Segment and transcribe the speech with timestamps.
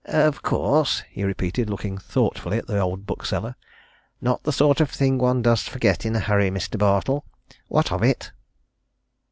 [0.05, 3.53] "Of course!" he repeated, looking thoughtfully at the old bookseller.
[4.19, 6.79] "Not the sort of thing one does forget in a hurry, Mr.
[6.79, 7.23] Bartle.
[7.67, 8.31] What of it?"